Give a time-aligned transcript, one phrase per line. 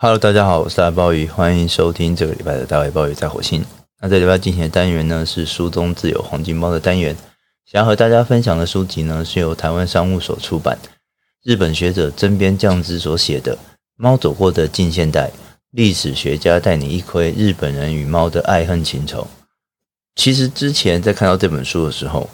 [0.00, 3.64] Hello，大家好，我是大鲍鱼，欢迎收听这个礼拜的大卫鲍鱼在火星。
[4.00, 7.16] 那这礼拜进行的单元呢是书中自有黄金猫的单元。
[7.66, 10.78] 想要和大家分享的书籍呢是由台湾商务所出版，
[11.42, 13.56] 日本学者真边将之所写的
[13.96, 15.26] 《猫走过的近现代》，
[15.72, 19.26] 历史学家带你一窥日本人与猫的爱恨情仇。
[20.14, 22.30] 其实之前在看到这本书的时候，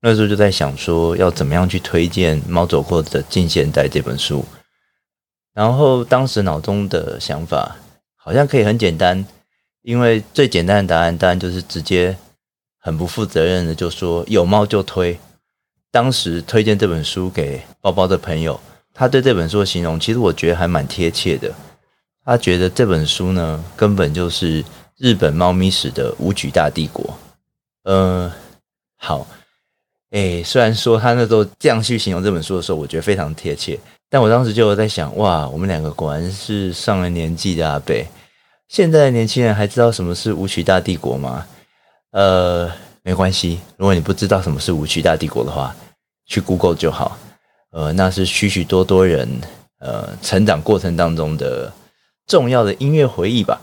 [0.00, 4.44] 那时候就在想说要怎么样去推荐《猫走过的近现代》这本书。
[5.60, 7.76] 然后当时脑中的想法
[8.16, 9.22] 好像可以很简单，
[9.82, 12.16] 因为最简单的答案当然就是直接
[12.78, 15.20] 很不负责任的就说有猫就推。
[15.90, 18.58] 当时推荐这本书给包包的朋友，
[18.94, 21.52] 他对这本书的形容其实我觉得还蛮贴切的。
[22.24, 24.64] 他觉得这本书呢根本就是
[24.96, 27.18] 日本猫咪史的武举大帝国。
[27.82, 28.32] 呃，
[28.96, 29.26] 好，
[30.12, 33.78] 诶，虽然说他那时候这样去形容这本书的时候，我觉得非常贴切。
[34.12, 37.94] 但我当时就在想，哇，我们两个果然是上了年纪的阿伯。
[38.68, 41.46] 现在的年轻人还知道什么是舞曲大帝国吗？
[42.10, 42.68] 呃，
[43.02, 45.74] 没关系，如果你不知道什么是舞曲大帝国的话，
[46.26, 47.16] 去 Google 就好。
[47.70, 49.28] 呃，那是许许多多人
[49.78, 51.72] 呃成长过程当中的
[52.26, 53.60] 重要的音乐回忆吧。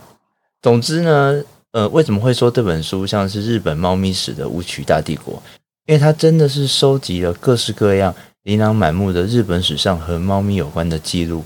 [0.61, 1.43] 总之呢，
[1.73, 5.43] 呃，为什么会说这本书像是日本猫咪史的舞曲大帝国？
[5.87, 8.15] 因为它真的是收集了各式各样。
[8.47, 11.43] 琳琅满目的日本史上和猫咪有关的记录，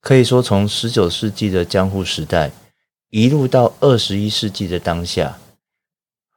[0.00, 2.50] 可以说从十九世纪的江户时代，
[3.10, 5.36] 一路到二十一世纪的当下，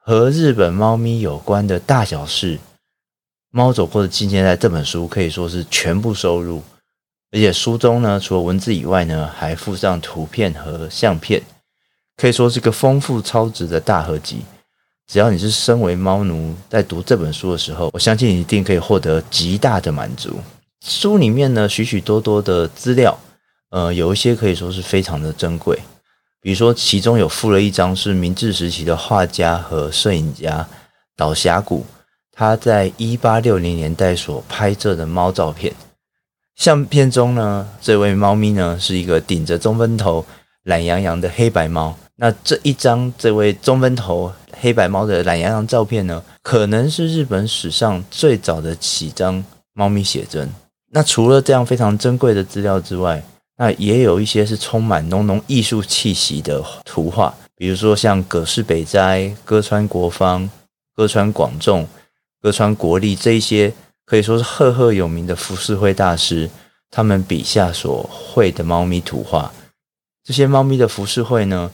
[0.01, 2.57] 和日本猫咪有关的大小事，
[3.49, 6.61] 《猫走过的纪念》在》这本书可以说是全部收入，
[7.31, 11.41] 而且书中呢，除了文字以外呢，还附上图片和相片，
[12.17, 14.41] 可以说是个丰富超值的大合集。
[15.13, 20.39] 只要你是身为猫奴，在读这本书的时候，我相信你一定可以获得极大的满足。
[20.83, 23.15] 书里面呢，许许多多的资料，
[23.69, 25.77] 呃，有一些可以说是非常的珍贵。
[26.41, 30.67] 比如说，其中有附了一张是明治时期的画家和摄影家
[31.15, 31.85] 岛峡谷，
[32.31, 35.71] 他在一八六零年代所拍摄的猫照片。
[36.55, 40.25] 相片中呢，这位猫咪呢是一个顶着中分头、
[40.63, 41.95] 懒洋洋的黑白猫。
[42.15, 49.43] 那这一张这位中分头黑白猫的懒洋洋照片呢，可能是日本史上最早的几张
[49.73, 50.49] 猫咪写真。
[50.91, 53.21] 那除了这样非常珍贵的资料之外，
[53.57, 60.49] 那也有一些是充满浓浓艺术气息的图画，比如说像葛饰北斋、歌川国芳、
[60.95, 61.85] 歌川广重、
[62.41, 63.73] 歌川国立这一些
[64.05, 66.49] 可以说是赫赫有名的浮世绘大师，
[66.89, 69.51] 他们笔下所绘的猫咪图画。
[70.23, 71.69] 这些猫咪的浮世绘呢，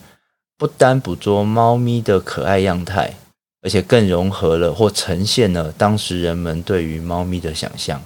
[0.60, 3.14] 不单捕捉猫咪的可爱样态，
[3.62, 8.02] 而且更融合了或呈现了当时人们对于猫咪的想象。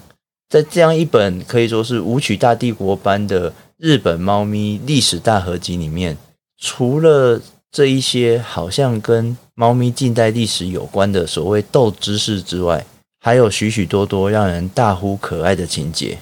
[0.48, 6.16] 在这样一本可以说是舞曲大帝国般的日本猫咪历史大合集里面，
[6.56, 7.41] 除了
[7.72, 12.87] 这一些好像跟猫咪近代历史有关的所谓斗知识之外，
[13.19, 16.19] 还有许许多多让人大呼可爱的情节。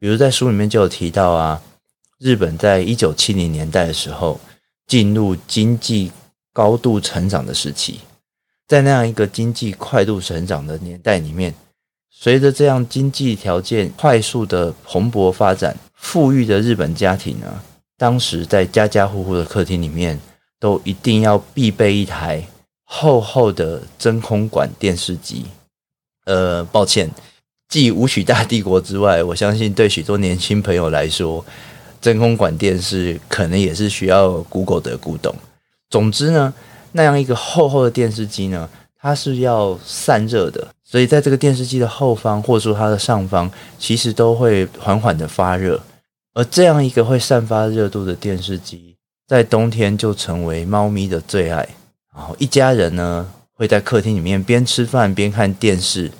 [0.00, 1.62] 比如在书里面就有提到啊，
[2.18, 4.40] 日本在一九七零年代的时候。
[4.86, 6.12] 进入经济
[6.52, 8.00] 高度成长的时期，
[8.68, 11.52] 在那样一个经济快速成长的年代里面，
[12.10, 17.62] 随着这样经济条件快速的蓬勃发展，富裕的日本家庭呢，
[17.98, 20.20] 当时在家家户户的客厅里面
[20.60, 22.46] 都一定要必备一台
[22.84, 25.44] 厚厚的真空管电视机。
[26.26, 27.10] 呃，抱歉，
[27.68, 31.44] 继武曲大帝国之外，我相信对许多年轻朋友来说。
[32.06, 35.34] 真空管电视可能也是需要 Google 的古董。
[35.90, 36.54] 总之呢，
[36.92, 45.82] 那样一个厚厚的电视机呢，它是要散热的，所以在这个电视机的后方或者说它的上方，其实都会缓缓的发热。
[46.32, 48.94] 而这样一个会散发热度的电视机，
[49.26, 51.68] 在冬天就成为猫咪的最爱。
[52.14, 56.12] 然后一家人呢，会在客厅里面边吃饭边看电视。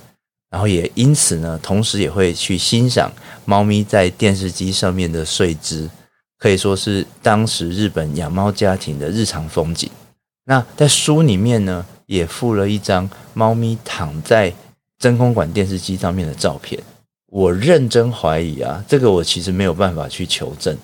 [0.51, 3.13] 然后也因此呢，同时也会去欣赏
[3.45, 5.91] 猫咪在电视机上面的睡姿，
[6.39, 9.91] 可以说是当时日本养猫家庭的日常风景。
[10.45, 14.55] 那在书里面呢，也附了一张猫咪躺在
[14.99, 16.81] 真空管电视机上面的照片。
[17.27, 20.75] 我认真怀疑啊，这个我其实没有办法去求证，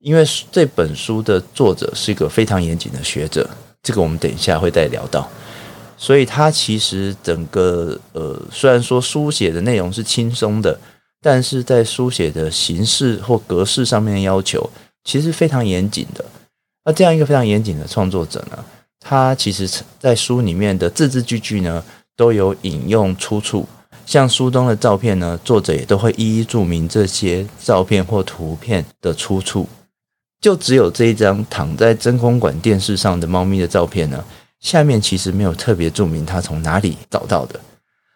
[0.00, 3.48] 因为这本书的作者是一个非常严谨的学者，
[3.82, 5.30] 这个我们等一下会再聊到。
[6.02, 10.76] 所以它其实整个呃，虽然说书写的内容是轻松的，
[11.20, 14.68] 但是在书写的形式或格式上面的要求，
[15.04, 16.24] 其实非常严谨的。
[16.84, 18.64] 那这样一个非常严谨的创作者呢，
[18.98, 19.70] 他其实
[20.00, 21.84] 在书里面的字字句句呢，
[22.16, 23.64] 都有引用出处。
[24.04, 29.68] 像书中的照片呢，作者也都会一一注明这些照片或图片的出处。
[30.40, 34.24] 就只有这一张躺在真空管电视上的猫咪的照片呢，
[34.62, 37.60] 下面其实没有特别注明它从哪里找到的，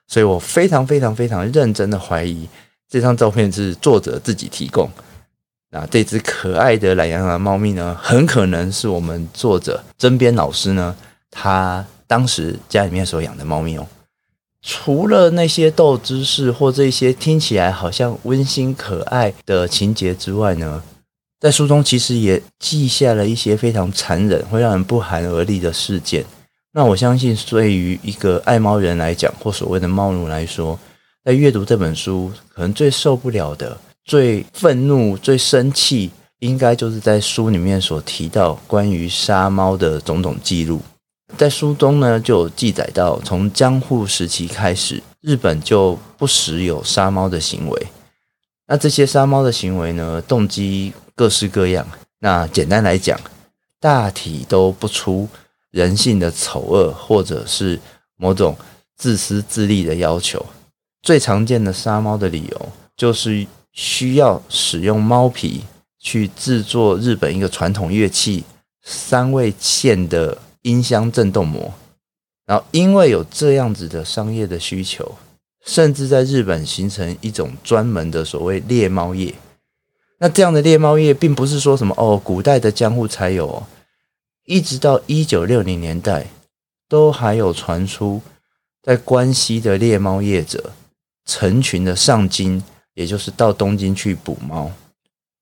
[0.07, 2.49] 所以我非常非常非常认真的怀疑
[2.89, 4.89] 这张照片是作者自己提供。
[5.71, 10.95] 那这只可爱的懒洋洋猫咪呢，很可能是我们作者针编老师呢，
[11.31, 13.87] 他当时家里面所养的猫咪哦。
[14.63, 20.81] 除了那些斗知识或这些听起来好像温馨可爱的情节之外呢，
[21.41, 26.25] 在书中其实也记下了一些非常残忍、会让人不寒而栗的事件。
[26.77, 30.79] 那我相信，对于一个爱猫人来讲，或所谓的猫奴来说，
[31.25, 33.75] 在阅读这本书，可能最受不了的、
[34.05, 40.83] 最愤怒、最生气，应该就是在书里面所提到关于杀猫的种种记录。
[41.39, 47.87] 在书中呢，就有记载到，从江户时期开始，日本就不时有杀猫的行为。
[48.67, 51.89] 那这些杀猫的行为呢，动机各式各样。
[52.19, 53.19] 那简单来讲，
[53.81, 55.27] 大体都不出
[55.77, 57.79] 人性的丑恶，或者是
[58.17, 58.57] 某种
[58.97, 60.45] 自私自利的要求。
[61.03, 65.63] 最常见的杀猫的理由，就是需要使用猫皮
[66.01, 68.45] 去制作日本一个传统乐器
[68.83, 70.39] 三味线的。
[70.67, 71.73] 音箱振动膜，
[72.45, 75.15] 然后因为有这样子的商业的需求，
[75.65, 79.33] 甚至在日本形成一种专门的所谓猎猫业。
[80.19, 83.63] 那这样的猎猫业，并不是说什么哦，古代的江户才有哦，
[84.47, 86.27] 一直到一九六零年代，
[86.89, 88.23] 都还有传出
[88.83, 90.73] 在关西的猎猫业者
[91.27, 92.63] 成群的上京，
[92.95, 94.73] 也就是到东京去捕猫。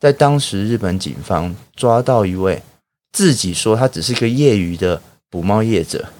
[0.01, 2.61] 在当时，日本警方抓到一位
[3.13, 5.01] 自己说他只是个业余的。
[5.31, 6.11] 捕猫业者，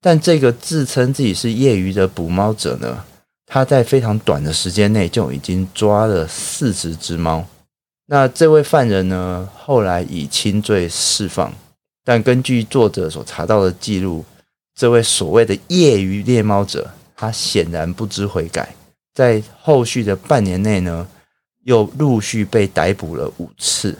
[0.00, 3.04] 但这个自称自己是业余的捕猫者呢，
[3.44, 7.44] 他在非常短的时间内就已经抓了四十只猫。
[8.06, 11.52] 那这位犯人呢，后来以轻罪释放，
[12.04, 14.24] 但根据作者所查到的记录，
[14.74, 18.74] 这位所谓的业余猎猫者，他显然不知悔改，
[19.14, 21.06] 在后续的半年内呢，
[21.64, 23.96] 又陆续被逮捕了五次。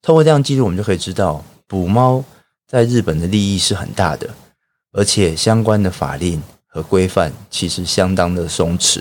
[0.00, 2.24] 透过这样记录，我们就可以知道捕猫。
[2.66, 4.28] 在日本的利益是很大的，
[4.92, 9.00] 而且相关的法令和规范其实相当的松弛。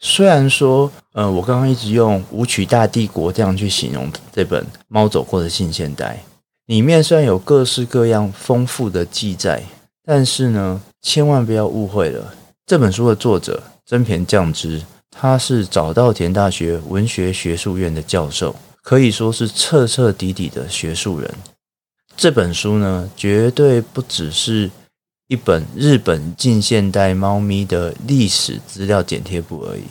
[0.00, 6.22] 虽然说，呃，我刚刚一直用“武曲大帝国”这样去形容这本《猫走过的近现代》，
[6.68, 9.62] 里面虽然有各式各样丰富的记载，
[10.04, 12.34] 但是呢，千万不要误会了，
[12.66, 21.34] 这本书的作者真田将之，他是早稻田大学文学学术院的教授，可以说是彻彻底底的学术人。
[22.14, 24.70] 这本书呢，绝对不只是
[25.28, 29.84] 一本日本近现代猫咪的历史资料剪贴簿而已。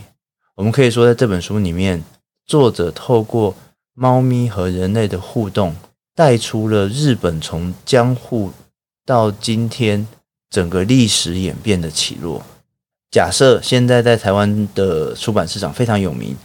[0.53, 2.03] 我们可以说，在这本书里面，
[2.45, 3.56] 作者透过
[3.95, 5.75] 猫咪和人类的互动，
[6.18, 8.52] 带出了日本从江户
[9.06, 10.08] 到今天
[10.50, 12.42] 整个历史演变的起落。
[13.12, 16.36] 假设现在在台湾的出版市场非常有名，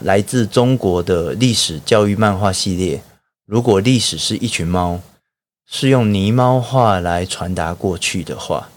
[0.00, 3.02] 来自中国的历史教育漫画系列，
[3.44, 4.98] 如果历史是一群猫。
[5.70, 8.70] 是用泥猫话来传达过去的话，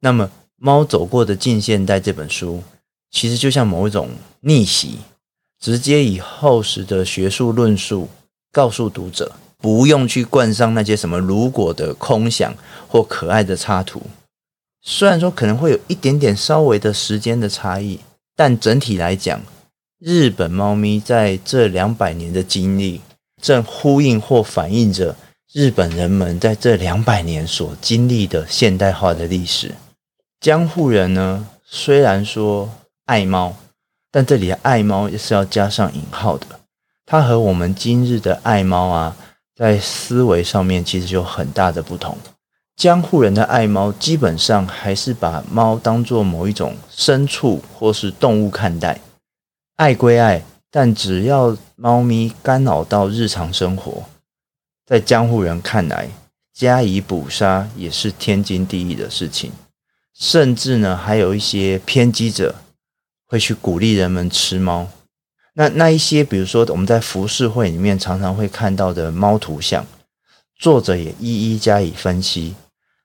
[0.00, 2.62] 那么《猫走过的近现代》这本书，
[3.10, 4.10] 其实就像某一种
[4.40, 4.98] 逆袭，
[5.58, 8.10] 直接以厚实的学术论述
[8.52, 9.32] 告诉读者，
[9.64, 12.54] 不用去冠上那些什么如果的空想
[12.86, 14.02] 或可爱的插图。
[14.82, 17.98] 虽然说可能会有一点点稍微的时间的差异，
[18.36, 19.40] 但整体来讲，
[19.98, 23.00] 日本猫咪在这两百年的经历，
[23.40, 25.16] 正呼应或反映着。
[25.54, 29.74] 日本人们在这两百年所经历的现代化的历史，
[30.40, 32.68] 江户人呢，虽然说
[33.06, 33.56] 爱猫，
[34.10, 36.44] 但这里的爱猫也是要加上引号的。
[37.06, 39.16] 它和我们今日的爱猫啊，
[39.54, 42.18] 在思维上面其实有很大的不同。
[42.76, 49.00] 江户人的爱猫基本上还是把猫当作某一种牲畜或是动物看待，
[49.76, 50.42] 爱归爱，
[50.72, 54.02] 但只要猫咪干扰到日常生活。
[54.84, 56.08] 在江户人看来，
[56.52, 59.52] 加以捕杀也是天经地义的事情，
[60.12, 62.56] 甚至呢，还有一些偏激者
[63.26, 64.88] 会去鼓励人们吃猫。
[65.54, 69.86] 那那一些，比如说我们在浮世绘里面常常会看到的猫图像，
[70.58, 72.54] 作者也一一加以分析，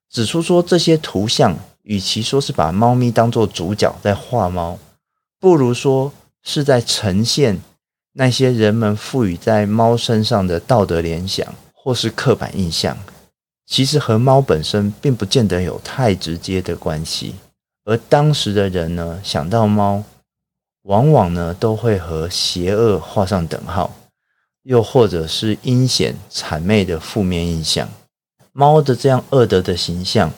[0.09, 4.77] 指出说这些图像与其说是把猫咪当做主角在画猫，
[5.39, 6.11] 不如说
[6.43, 7.59] 是在呈现
[8.13, 11.47] 那些人们赋予在猫身上的道德联想。
[11.81, 12.95] 或是刻板印象，
[13.65, 17.35] 其实和猫本身并不见得有太直接的关系。
[17.85, 20.03] 而当时的人呢，想到猫，
[20.89, 23.95] 往往呢都会和邪恶画上等号，
[24.63, 27.87] 又或者是阴险谄媚的负面印象。
[28.51, 30.33] 猫的这样恶德的形象，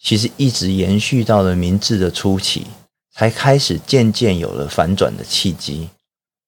[0.00, 2.66] 其实一直延续到了明治的初期，
[3.14, 5.88] 才开始渐渐有了反转的契机。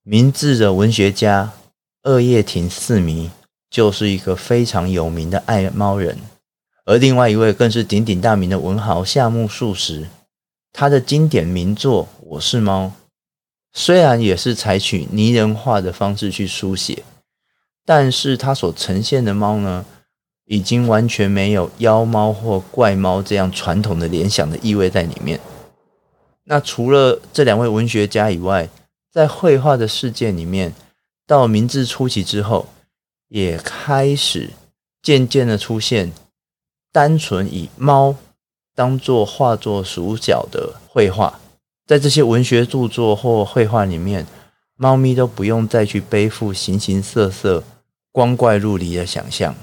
[0.02, 1.52] 明治的文学家
[2.02, 3.30] 二叶亭四迷
[3.70, 6.18] 就是一个非常有名的爱猫人，
[6.84, 10.08] 而另外一位更是鼎鼎大名的文豪夏目漱石，
[10.72, 12.86] 他的经典名作《我是猫》，
[13.76, 17.02] 虽然也是采取拟人化的方式去书写，
[17.84, 19.84] 但是它所呈现的猫呢，
[20.46, 25.40] 已经完全没有妖猫或怪猫这样传统的联想的意味在里面。
[26.44, 28.68] 那除了这两位文学家以外，
[29.10, 30.72] 在绘画的世界里面，
[31.26, 32.68] 到明治初期之后，
[33.28, 34.50] 也开始
[35.02, 36.12] 渐渐的出现
[36.92, 38.14] 单纯以猫
[38.74, 41.40] 当做画作主角的绘画。
[41.86, 44.26] 在这些文学著作或绘画里面，
[44.76, 47.62] 猫咪都不用再去背负形形色色、
[48.10, 49.54] 光怪陆离的想象。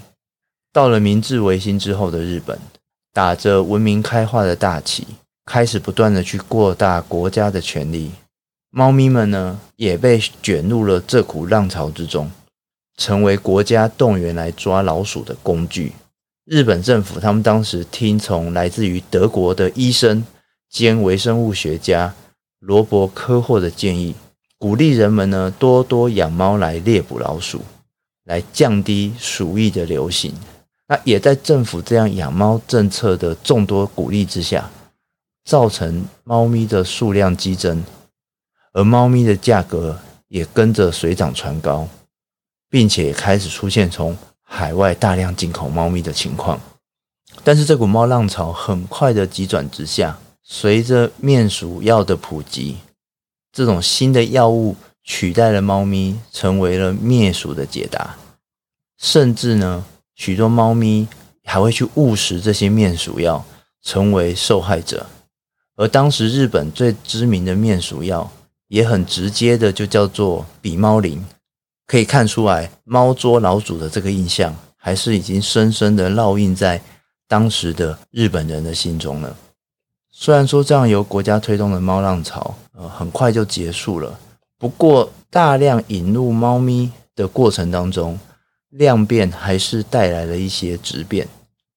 [0.72, 2.58] 到了明治维新之后的日本，
[3.12, 5.06] 打着文明开化的大旗，
[5.44, 8.12] 开始不断的去扩大国家的权力。
[8.70, 12.30] 猫咪们呢，也被卷入了这股浪潮之中，
[12.96, 15.92] 成为国家动员来抓老鼠的工具。
[16.46, 20.24] 日本政府他们当时听从来自于德国的医生
[20.72, 22.14] 兼微生物学家
[22.58, 24.14] 罗伯科霍的建议，
[24.56, 27.60] 鼓励人们呢多多养猫来猎捕老鼠，
[28.24, 30.32] 来降低鼠疫的流行。
[30.88, 34.70] 那也在政府这样养猫政策的众多鼓励之下，
[35.44, 37.84] 造成猫咪的数量激增，
[38.72, 41.86] 而猫咪的价格也跟着水涨船高，
[42.70, 46.58] 并且也开始出现从海外大量进口猫咪的情况。
[47.44, 52.78] 但是这股猫浪潮很快的急转直下，随着灭鼠药的普及，
[53.52, 58.16] 这种新的药物取代了猫咪，成为了灭鼠的解答，
[58.98, 59.84] 甚至呢。
[60.14, 61.08] 许多猫咪
[61.42, 63.44] 还会去误食这些灭鼠药，
[63.82, 65.06] 成为受害者。
[65.74, 68.30] 而当时日本最知名的灭鼠药，
[68.68, 71.24] 也很直接的就叫做比猫灵。
[71.86, 76.80] 可以看出来，猫捉老鼠的这个印象，还是已经深深的烙印在
[77.26, 79.34] 当时的日本人的心中了。
[80.22, 84.16] 虽然说这样由国家推动的猫浪潮，呃，很快就结束了。
[84.56, 88.16] 不过，大量引入猫咪的过程当中，
[88.68, 91.26] 量变还是带来了一些质变，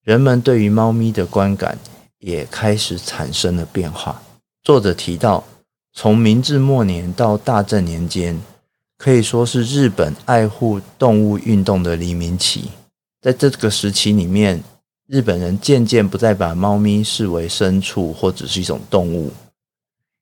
[0.04, 1.76] 人们对于猫咪的观感
[2.20, 4.22] 也开始产生了变化。
[4.62, 5.42] 作者提到，
[5.92, 8.40] 从明治末年到大正年间，
[8.96, 12.70] 可以说是日本爱护动物运动的黎明期。
[13.20, 14.62] 在这个时期里面，
[15.08, 19.32] 日本人渐渐不再把猫咪视为牲畜或者是一种动物。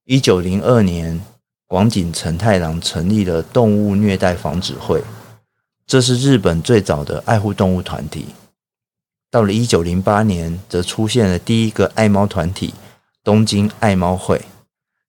[0.04, 1.18] 一九零二年，
[1.66, 5.02] 广井诚太郎成立了动物虐待防止会。
[5.86, 8.26] 这是日本最早的爱护动物团体。
[9.30, 12.74] 到了一九零八年，则出现了第一个爱猫团体——
[13.24, 14.42] 东京爱猫会。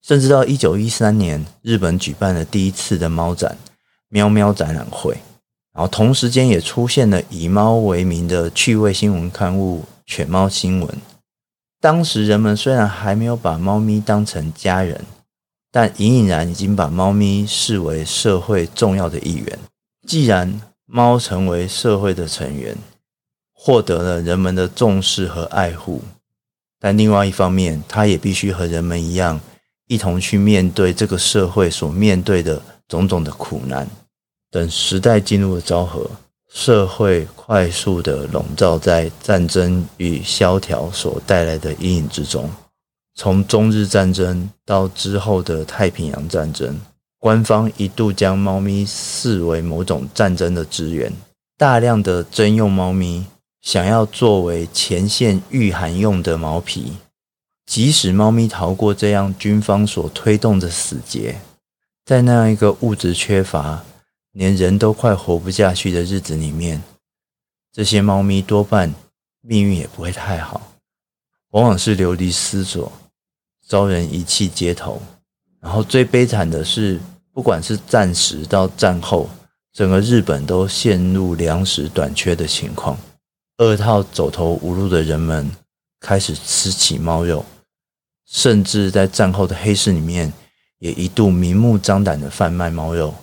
[0.01, 3.58] 甚至到一九一三年，日本举办了第一次的猫展——
[4.08, 5.17] 喵喵展览会。
[5.75, 10.88] 然后同时间也出现了以猫为名的趣味新闻刊物《犬猫新闻》。
[11.82, 15.03] 当时人们虽然还没有把猫咪当成家人，
[15.70, 19.60] 但隐隐然已经把猫咪视为社会重要的一员。
[20.08, 22.77] 既然猫成为社会的成员，
[23.53, 26.01] 获得了人们的重视和爱护，
[26.79, 29.41] 但另外一方面，它也必须和人们一样，
[29.88, 33.86] 一同去面对这个社会所面对的种种的苦难。
[34.56, 36.10] 等时代进入了昭和，
[36.50, 42.50] 社会快速的笼罩在战争与萧条所带来的阴影之中。
[43.16, 46.80] 从中日战争到之后的太平洋战争。
[47.20, 51.12] 官方一度将猫咪视为某种战争的资源，
[51.58, 53.26] 大量的征用猫咪，
[53.62, 56.94] 想要作为前线御寒用的毛皮。
[57.66, 61.42] 即使猫咪逃过这样军方所推动的死劫，
[62.06, 63.84] 在那样一个物质缺乏、
[64.36, 66.84] 连人都快活不下去的日子里面，
[67.74, 68.94] 这些猫咪多半
[69.42, 70.74] 命运也不会太好，
[71.50, 72.92] 往往是流离失所，
[73.65, 75.01] 遭人遗弃街头。
[75.60, 77.00] 然后最悲惨的是。
[77.36, 79.30] 不管是战时到战后，
[79.74, 82.98] 整个日本都陷入粮食短缺的情况。
[83.58, 85.51] 二套走投无路的人们
[86.00, 87.46] 开始吃起猫肉，
[88.25, 90.32] 甚至在战后的黑市里面
[90.80, 93.13] 也一度明目张胆的贩卖猫肉。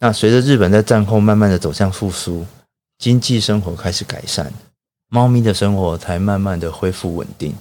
[0.00, 2.46] 那随着日本在战后慢慢的走向复苏，
[2.98, 4.52] 经济生活开始改善，
[5.08, 7.54] 猫咪的生活才慢慢的恢复稳定。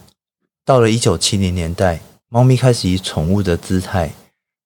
[0.63, 4.11] 到了一九七零年代，猫咪开始以宠物的姿态。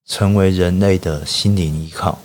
[0.03, 2.19] 成为人类的心灵依靠。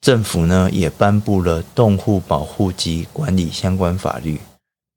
[0.00, 4.40] 政府呢也颁布了动物保护及管理相关法律，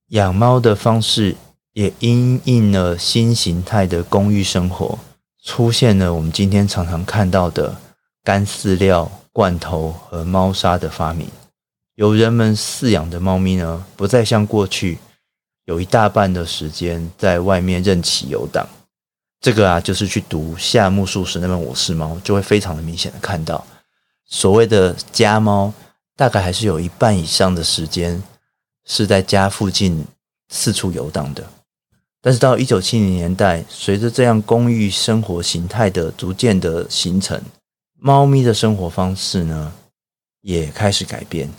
[0.10, 1.36] 养猫的方式
[1.74, 5.00] 也因应了新形态的公寓生活，
[5.44, 7.76] 出现了我们今天常常看到的
[8.26, 11.28] 干饲料、罐头和猫砂的发明。
[11.94, 14.98] 由人们饲养的猫咪呢，不再像过去
[15.66, 18.68] 有一大半的时间在外面任其游荡。
[19.40, 23.64] 这个啊，就是去读夏目漱石那本《我是猫》，就会非常的明显的看到，
[24.26, 25.72] 所谓的家猫，
[26.16, 28.24] 大概还是有一半以上的时间
[28.86, 30.04] 是在家附近
[30.50, 31.46] 四处游荡的。
[32.22, 37.40] 但是到一九七零年代，随着这样公寓生活形态的逐渐的形成，
[38.06, 39.74] 猫咪的生活方式呢，
[40.42, 41.52] 也开始改变。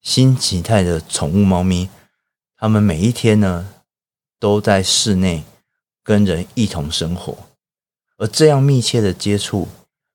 [0.00, 1.90] 新形态的宠物猫咪，
[2.56, 3.68] 它们每一天呢，
[4.40, 5.44] 都在室内。
[6.02, 7.36] 跟人一同生活，
[8.16, 9.68] 而这样密切的接触，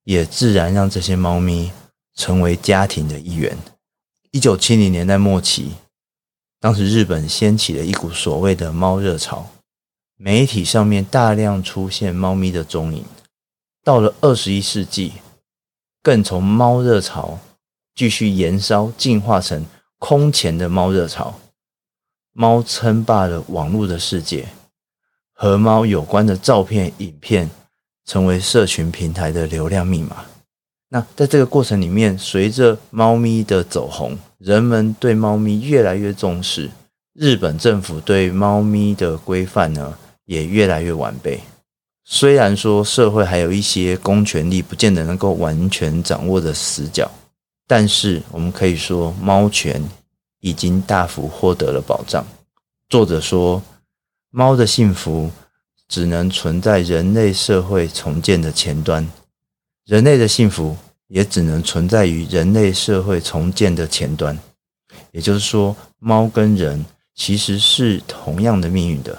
[0.03, 1.71] 也自然让这些猫咪
[2.15, 3.55] 成为家庭的一员。
[4.31, 5.73] 一九七零年代末期，
[6.59, 9.47] 当时日本掀起了一股所谓的“猫热潮”，
[10.17, 13.05] 媒体上面大量出现猫咪的踪影。
[13.83, 15.13] 到了二十一世纪，
[16.07, 17.37] 更从“猫热潮”
[17.93, 19.65] 继续延烧，进化成
[19.99, 21.37] 空前的“猫热潮”，
[22.31, 24.47] 猫称霸了网络的世界。
[25.33, 27.49] 和猫有关的照片、影片
[28.05, 30.23] 成为社群平台的流量密码。
[30.87, 36.69] 那在这个过程里面，随着猫咪的走红，人们对猫咪越来越重视，
[37.15, 41.41] 日本政府对猫咪的规范呢也越来越完备。
[42.09, 47.11] 虽然说社会还有一些公权力不见得能够完全掌握的死角，
[47.67, 49.83] 但是我们可以说，猫权
[50.39, 52.25] 已经大幅获得了保障。
[52.89, 53.61] 作者说。
[54.29, 55.31] 猫的幸福
[55.87, 59.09] 只能存在人类社会重建的前端，
[59.85, 60.75] 人类的幸福
[61.07, 64.37] 也只能存在于人类社会重建的前端。
[65.11, 66.85] 也就是说，猫跟人
[67.15, 69.17] 其实是同样的命运的。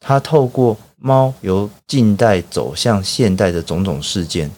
[0.00, 4.50] 它透过猫由近代走向现代的种种事件，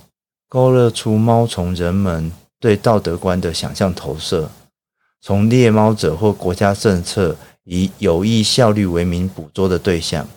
[0.48, 2.30] 勾勒出猫从人们
[2.60, 4.50] 对道德观的想象投射，
[5.20, 7.36] 从猎猫者或国家政策。
[7.66, 10.28] 以有意效率为名捕捉的对象，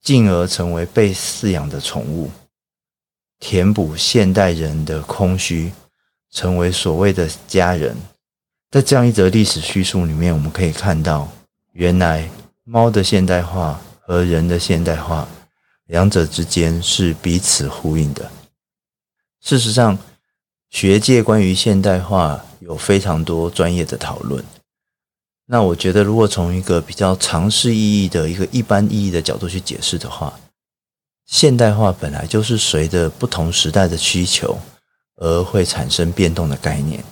[0.00, 2.30] 进而成为被饲养的宠物，
[3.38, 5.70] 填补现代人的空虚，
[6.30, 7.94] 成为所谓的家人。
[8.70, 11.28] 在这样一则历史叙述里面，我们可以看到，
[11.72, 12.26] 原来
[12.64, 13.78] 猫的现代化
[14.10, 15.28] 和人的现代化，
[15.86, 18.28] 两者之间是彼此呼应的。
[19.40, 19.96] 事实上，
[20.68, 24.44] 学界关于现代化有非常多专业的讨论。
[25.46, 30.40] 那我觉得，如果从一个比较常识意义的一个一般意义的角度去解释的话，
[31.24, 34.58] 现代化本来就是随着不同时代的需求
[35.18, 37.04] 而会产生变动的概念。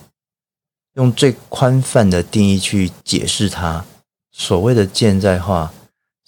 [0.94, 3.84] 用最宽泛的定义去解释它，
[4.32, 5.72] 所谓的现代化，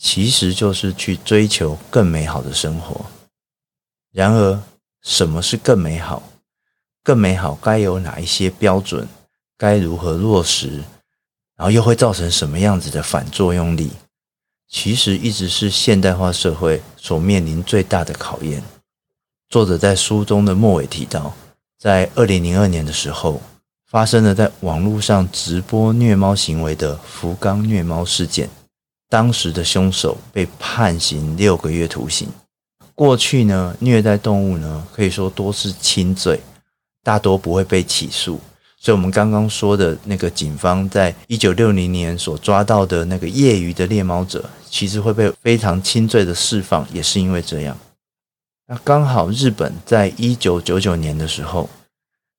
[0.03, 3.05] 其实就是去追求更美好的生活。
[4.11, 4.63] 然而，
[5.03, 6.23] 什么是更美好？
[7.05, 9.07] 更美好该有哪一些标准？
[9.59, 10.83] 该如何落实？
[11.55, 13.93] 然后又会造成什么样子的反作用力？
[14.67, 18.63] 其实一直是现代化社会所面临最大的考验。
[19.51, 21.35] 作者在书中的末尾提到，
[21.79, 23.43] 在二零零二年的时候，
[23.85, 28.49] 发生了在网络上直播虐猫行为的福冈虐猫事件，
[29.11, 32.27] 当时的凶手被判刑六个月徒刑。
[32.95, 36.41] 过去呢，虐待动物呢，可以说多是轻罪，
[37.03, 38.41] 大多不会被起诉。
[38.79, 47.77] 所以，我们刚刚说的那个警方在一九六零年所抓到的那个业余的猎猫者，其实会被非常轻罪的释放，也是因为这样。
[48.69, 51.69] 那刚好日本在一九九九年的时候，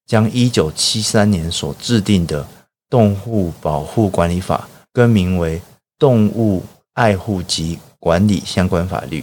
[0.08, 2.44] 将一九七三年所制定的
[2.90, 5.60] 《动物保护管理法》更名为
[6.02, 9.22] 《动物爱护及管理相关法律》，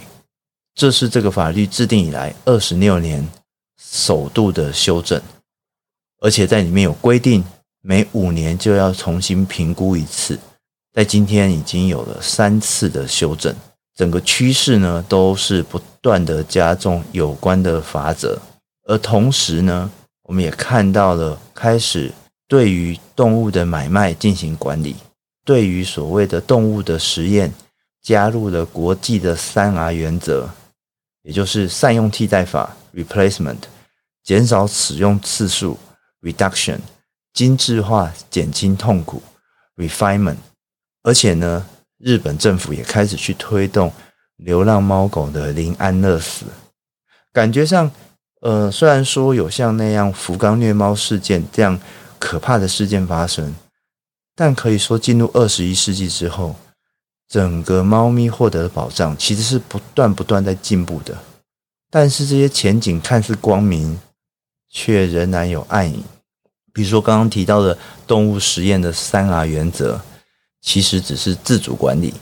[0.77, 3.29] 这是这个法律制定以来二十六年
[3.83, 5.21] 首度的修正。
[6.21, 7.45] 而且在里面有规定，
[7.81, 10.39] 每五年就要重新评估一次。
[10.93, 13.53] 在今天已经有了三次的修正，
[13.97, 18.41] 整个趋势呢都是不断的加重有关的法则，
[18.85, 19.91] 而同时呢，
[20.23, 22.13] 我们也看到了开始
[22.47, 24.95] 对于动物的买卖进行管理，
[25.49, 27.51] 对于所谓的动物的实验
[28.03, 30.47] 加入了国际的三 R 原则，
[31.23, 33.57] 也就是善用替代法 （replacement），
[34.23, 35.79] 减少使用次数。
[36.21, 36.81] Reduction，
[37.33, 39.23] 精致化，减轻痛苦
[39.77, 40.37] ；Refinement，
[41.03, 41.65] 而且呢，
[41.97, 43.91] 日本政府也开始去推动
[44.37, 46.45] 流浪猫狗的零安乐死。
[47.33, 47.91] 感觉上，
[48.43, 51.81] 呃，虽然说有像那样福冈虐猫事件这样
[52.19, 53.55] 可怕的事件发生，
[54.41, 56.55] 但可以说进入二十一世纪之后，
[57.29, 61.19] 整个猫咪获得的保障其实是不断不断在进步的。
[61.91, 63.99] 但是这些前景看似光明，
[64.71, 66.05] 却仍然有暗影。
[66.73, 70.01] 比如说刚刚提到的动物实验的三 R 原则，
[70.61, 72.15] 其实只是自主管理，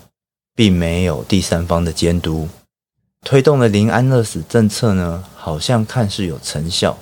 [0.55, 2.49] 并没有第三方的监督。
[3.21, 6.97] 推动的零安乐死政策呢，好像看似有成效，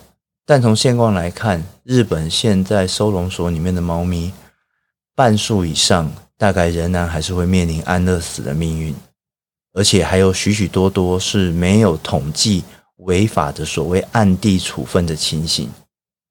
[0.44, 4.33] 但从现况来看，日本现在收容所里面的猫咪，
[5.14, 8.94] 半数以上大概仍然还是会面临安乐死的命运，
[9.72, 12.64] 而且还有许许多多是没有统计
[12.96, 15.70] 违法的所谓暗地处分的情形。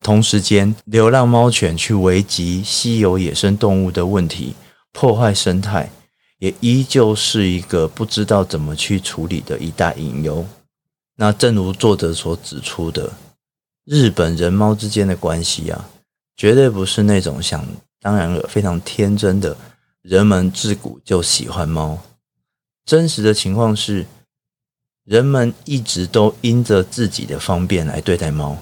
[0.01, 4.53] 同时间，流浪猫犬去危及稀有野生动物的问题，
[4.91, 5.89] 破坏生态。
[6.39, 10.45] 也依旧是一个不知道怎么去处理的一大隐忧。
[11.15, 13.13] 那正如作者所指出的，
[13.85, 15.87] 日本人猫之间的关系啊，
[16.35, 17.65] 绝对不是那种想
[18.03, 19.57] 当然了、非常天真的，
[20.01, 21.97] 人们自古就喜欢猫。
[22.85, 24.05] 真实的情况是，
[25.05, 28.57] 人们一直都因着自己的方便来对待猫，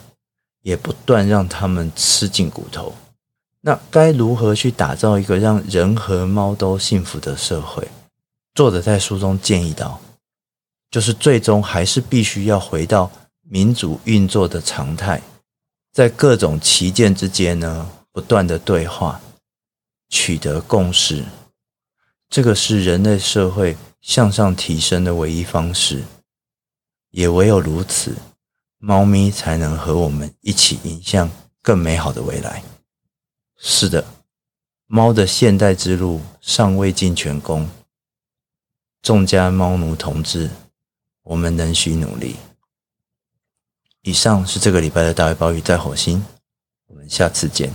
[0.61, 2.93] 也不断让它们吃尽骨头。
[3.61, 7.87] 那该如何去打造一个让人和猫都幸福的社会？
[8.53, 9.99] 作者在书中建议到，
[10.91, 15.21] 就是最终还是必须要回到民主运作的常态，
[15.91, 19.19] 在各种旗舰之间呢，不断的对话，
[20.11, 21.23] 取得共识，
[22.29, 26.03] 这个是人类社会向上提升的唯一方式，
[27.11, 28.17] 也唯有如此，
[28.77, 32.61] 猫咪才能和我们一起迎向更美好的未来。
[33.57, 34.05] 是的，
[34.85, 37.69] 猫的现代之路尚未尽全功，
[39.01, 40.49] 众家猫奴同志，
[41.23, 42.35] 我们仍需努力。
[44.01, 46.25] 以上是这个礼拜的大卫鲍鱼在火星，
[46.87, 47.71] 我们下次见。